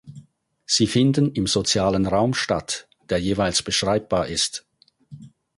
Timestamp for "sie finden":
0.65-1.31